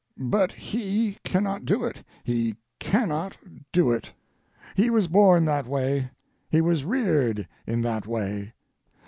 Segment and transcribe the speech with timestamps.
[0.17, 3.37] But he cannot do it, he cannot
[3.71, 4.11] do it.
[4.73, 6.09] He was born that way,
[6.49, 8.53] he was reared in that way.